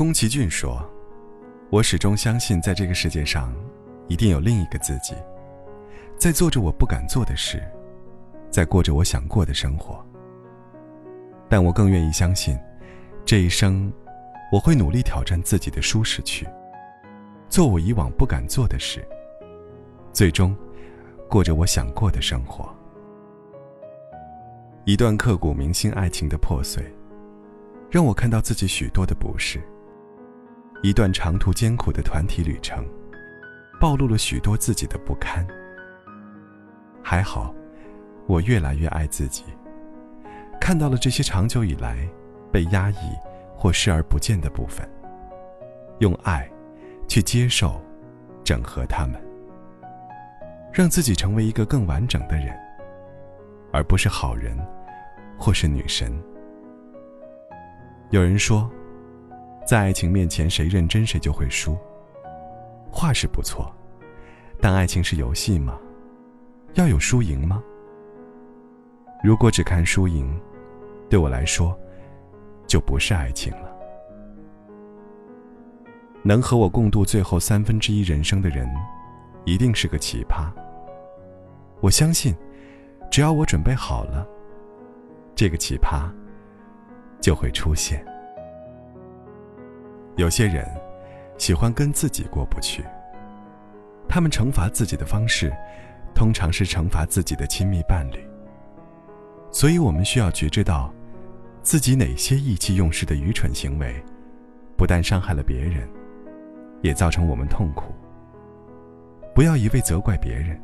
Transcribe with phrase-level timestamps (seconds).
[0.00, 0.82] 宫崎骏说
[1.68, 3.54] ：“我始终相信，在这个世界上，
[4.08, 5.14] 一定有另一个自己，
[6.16, 7.62] 在做着我不敢做的事，
[8.50, 10.02] 在过着我想过的生活。
[11.50, 12.58] 但我更愿意相信，
[13.26, 13.92] 这一生，
[14.50, 16.48] 我会努力挑战自己的舒适区，
[17.50, 19.06] 做我以往不敢做的事，
[20.14, 20.56] 最终，
[21.28, 22.74] 过着我想过的生活。
[24.86, 26.82] 一段刻骨铭心爱情的破碎，
[27.90, 29.60] 让我看到自己许多的不是。”
[30.82, 32.82] 一段长途艰苦的团体旅程，
[33.78, 35.46] 暴露了许多自己的不堪。
[37.02, 37.54] 还好，
[38.26, 39.44] 我越来越爱自己，
[40.58, 42.08] 看到了这些长久以来
[42.50, 42.96] 被压抑
[43.54, 44.88] 或视而不见的部分，
[45.98, 46.50] 用爱
[47.06, 47.78] 去接受、
[48.42, 49.20] 整合他们，
[50.72, 52.58] 让自己成为一个更完整的人，
[53.70, 54.56] 而不是好人
[55.38, 56.10] 或是女神。
[58.08, 58.70] 有人说。
[59.70, 61.78] 在爱情面前，谁认真谁就会输。
[62.90, 63.72] 话是不错，
[64.60, 65.78] 但爱情是游戏吗？
[66.74, 67.62] 要有输赢吗？
[69.22, 70.36] 如果只看输赢，
[71.08, 71.78] 对我来说，
[72.66, 73.72] 就不是爱情了。
[76.24, 78.68] 能和我共度最后三分之一人生的人，
[79.44, 80.50] 一定是个奇葩。
[81.80, 82.34] 我相信，
[83.08, 84.26] 只要我准备好了，
[85.36, 86.10] 这个奇葩
[87.20, 88.04] 就会出现。
[90.20, 90.68] 有些人
[91.38, 92.84] 喜欢跟自己过不去，
[94.06, 95.50] 他们惩罚自己的方式，
[96.14, 98.22] 通常是惩罚自己的亲密伴侣。
[99.50, 100.92] 所以，我们需要觉知到，
[101.62, 103.94] 自己哪些意气用事的愚蠢行为，
[104.76, 105.88] 不但伤害了别人，
[106.82, 107.84] 也造成我们痛苦。
[109.34, 110.60] 不要一味责怪别人，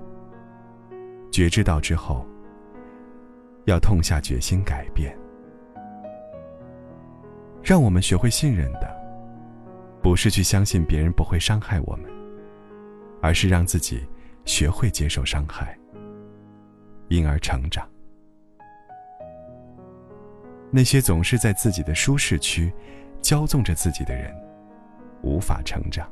[1.33, 2.27] 觉知到之后，
[3.65, 5.17] 要痛下决心改变。
[7.63, 9.06] 让我们学会信任的。
[10.07, 12.09] 不是去相信别人不会伤害我们，
[13.21, 14.07] 而是让自己
[14.45, 15.77] 学会接受伤害，
[17.09, 17.85] 因而成长。
[20.71, 22.73] 那些总是在自己的舒适区
[23.21, 24.33] 骄纵着自己的人，
[25.23, 26.09] 无法成长。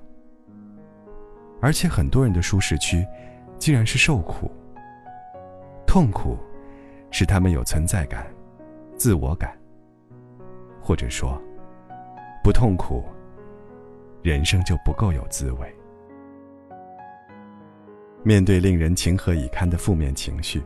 [1.62, 3.06] 而且很多人的舒适区，
[3.58, 4.50] 竟然是受苦、
[5.86, 6.36] 痛苦，
[7.12, 8.26] 使他们有存在感、
[8.96, 9.56] 自我感，
[10.82, 11.40] 或者说，
[12.42, 13.04] 不痛苦。
[14.24, 15.76] 人生就不够有滋味。
[18.22, 20.62] 面对令人情何以堪的负面情绪，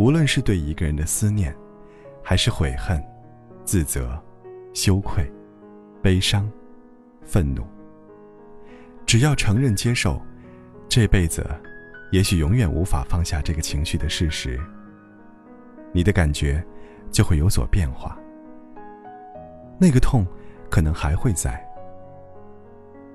[0.00, 1.54] 无论是对一个人的思念，
[2.24, 3.00] 还是悔恨、
[3.64, 4.20] 自责、
[4.74, 5.24] 羞愧、
[6.02, 6.50] 悲伤、
[7.22, 7.62] 愤怒，
[9.06, 10.20] 只要承认接受，
[10.88, 11.46] 这辈子
[12.10, 14.58] 也许永远无法放下这个情绪的事实，
[15.92, 16.60] 你的感觉
[17.12, 18.18] 就会有所变化。
[19.78, 20.26] 那个痛，
[20.68, 21.64] 可能还会在。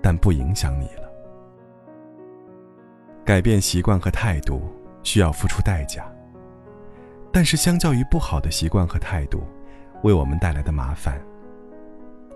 [0.06, 1.12] 但不影响你了。
[3.26, 4.62] 改变习惯和态度
[5.02, 6.06] 需要付出代价，
[7.32, 9.44] 但是相较于不好的习惯和态度
[10.04, 11.20] 为我们带来的麻烦，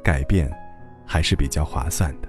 [0.03, 0.52] 改变
[1.06, 2.28] 还是比较划算的。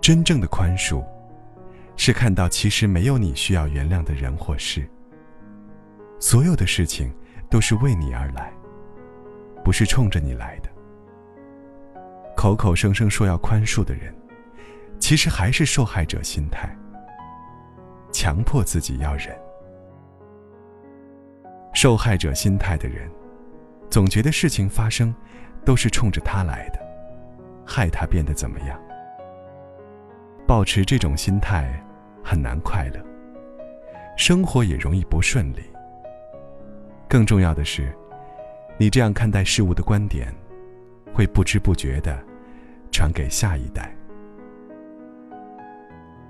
[0.00, 1.04] 真正的宽恕，
[1.98, 4.88] 是看到其实没有你需要原谅的人或事，
[6.18, 7.14] 所有的事情
[7.50, 8.50] 都是为你而来，
[9.62, 10.70] 不是冲着你来的。
[12.42, 14.12] 口口声声说要宽恕的人，
[14.98, 16.76] 其实还是受害者心态，
[18.12, 19.28] 强迫自己要忍。
[21.72, 23.08] 受害者心态的人，
[23.88, 25.14] 总觉得事情发生
[25.64, 26.80] 都是冲着他来的，
[27.64, 28.76] 害他变得怎么样。
[30.44, 31.80] 保持这种心态
[32.24, 33.00] 很难快乐，
[34.16, 35.62] 生活也容易不顺利。
[37.08, 37.96] 更重要的是，
[38.78, 40.26] 你这样看待事物的观点，
[41.14, 42.20] 会不知不觉的。
[42.92, 43.92] 传给下一代。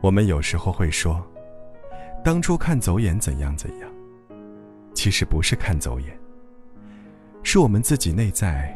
[0.00, 1.22] 我们有时候会说，
[2.24, 3.90] 当初看走眼怎样怎样，
[4.94, 6.18] 其实不是看走眼，
[7.42, 8.74] 是我们自己内在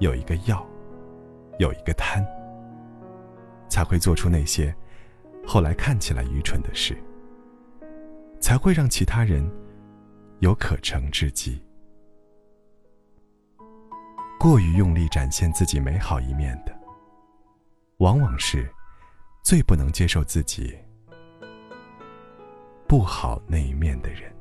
[0.00, 0.66] 有一个要，
[1.58, 2.26] 有一个贪，
[3.68, 4.74] 才会做出那些
[5.46, 6.96] 后来看起来愚蠢的事，
[8.40, 9.48] 才会让其他人
[10.40, 11.62] 有可乘之机。
[14.38, 16.79] 过于用力展现自己美好一面的。
[18.00, 18.66] 往往是
[19.42, 20.74] 最不能接受自己
[22.88, 24.40] 不好那一面的人。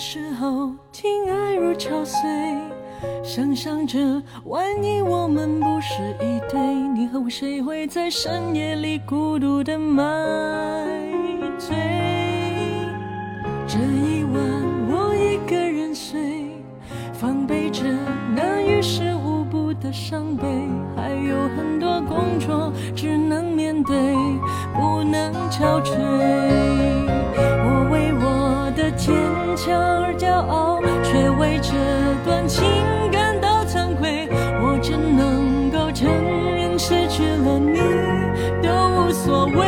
[0.00, 2.18] 时候听爱如潮水，
[3.22, 3.98] 想象着
[4.46, 5.92] 万一我们不是
[6.24, 6.58] 一对，
[6.94, 10.02] 你和我谁会在深夜里孤独的买
[11.58, 11.76] 醉？
[13.66, 14.42] 这一晚
[14.88, 16.50] 我一个人睡，
[17.12, 17.82] 防备着
[18.34, 20.46] 那于事无补的伤悲，
[20.96, 23.94] 还有很多工作只能面对，
[24.74, 25.94] 不能憔悴。
[27.36, 27.79] 我。
[28.96, 29.14] 坚
[29.56, 31.72] 强而骄傲，却为这
[32.24, 32.64] 段情
[33.10, 34.28] 感到惭愧。
[34.62, 36.08] 我只能够承
[36.54, 37.78] 认失去了你
[38.62, 39.60] 都无所谓。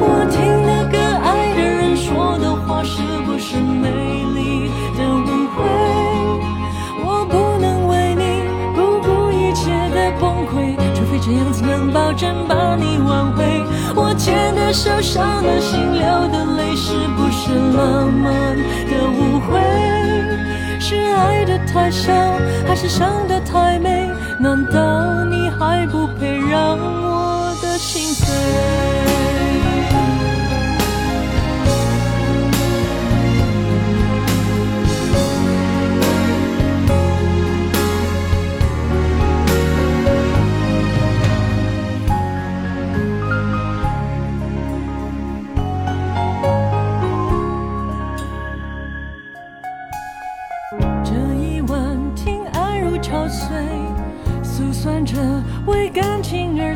[0.00, 3.88] 我听那个爱的人说的话，是不是美
[4.34, 5.56] 丽的误会？
[7.04, 8.42] 我不能为你
[8.74, 13.57] 不顾一切的崩溃，除非这样子能保证把你挽回。
[14.28, 18.54] 牵的手，伤的心，流的泪，是不是浪漫
[18.90, 19.58] 的误会？
[20.78, 22.12] 是爱的太少，
[22.66, 24.10] 还是伤的太美？
[24.38, 24.78] 难道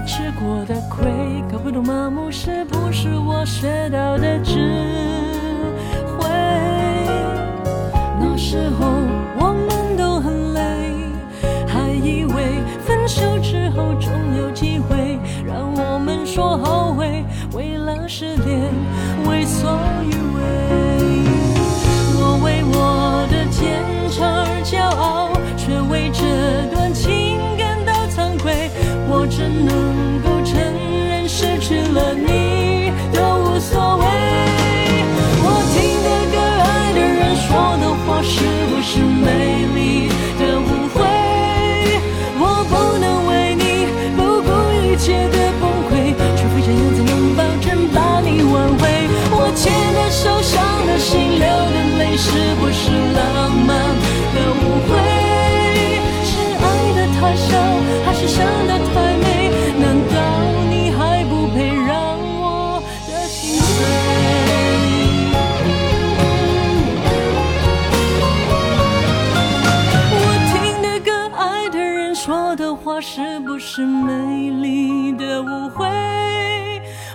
[0.00, 1.10] 吃过的亏，
[1.50, 4.58] 搞不懂麻木是不是我学到的智
[6.18, 6.28] 慧。
[8.18, 8.86] 那时候
[9.38, 10.60] 我们都很累，
[11.66, 18.74] 还以为分手之后总有机会，让我们说后悔，为了失恋
[19.28, 19.70] 为所
[20.04, 20.42] 欲为。
[22.14, 26.71] 我为我的坚强而骄傲，却为这。
[29.48, 30.58] 能够承
[31.08, 34.04] 认，失去了你都无所谓。
[35.44, 37.48] 我听的歌，爱的人说
[37.80, 38.34] 的话，是
[38.68, 39.26] 不是美
[39.74, 40.08] 丽
[40.38, 40.96] 的误会？
[42.38, 43.86] 我不能为你
[44.16, 44.48] 不顾
[44.82, 45.92] 一切的崩溃，
[46.36, 48.82] 除非这样才能保证把你挽回。
[49.34, 50.52] 我牵的手，伤
[50.86, 52.30] 的心，流的泪，是
[52.60, 53.70] 不是浪漫
[54.34, 54.90] 的误会？
[56.24, 56.30] 是
[56.60, 56.64] 爱
[56.94, 57.50] 的太少，
[58.04, 58.28] 还是
[73.64, 75.86] 是美丽的误会，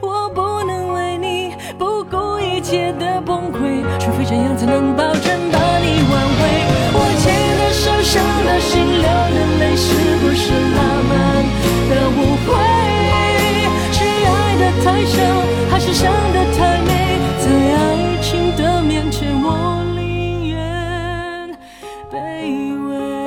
[0.01, 6.47] 我不能为你不顾一切的崩溃，除非这样才能保证把你挽回。
[6.93, 7.27] 我牵
[7.59, 10.79] 的手伤的心，流的泪，是不是浪
[11.09, 11.45] 漫
[11.89, 12.17] 的误
[12.47, 12.49] 会？
[13.91, 15.15] 是爱的太深，
[15.69, 17.19] 还是伤的太美？
[17.43, 20.55] 在爱情的面前，我宁愿
[22.09, 22.15] 卑
[22.87, 23.26] 微。